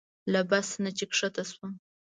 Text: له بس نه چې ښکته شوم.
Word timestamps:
له 0.33 0.41
بس 0.49 0.67
نه 0.83 0.91
چې 0.97 1.05
ښکته 1.17 1.43
شوم. 1.51 1.71